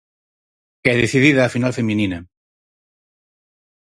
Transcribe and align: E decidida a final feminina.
E 0.91 0.91
decidida 1.01 1.41
a 1.43 1.53
final 1.55 1.75
feminina. 1.79 2.19